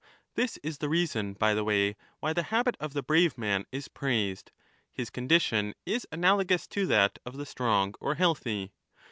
[0.33, 3.87] This is the reason, by the way, why the habit of the brave man is
[3.87, 4.51] praised;
[4.91, 8.71] his con dition is analogous to that of the strong or healthy.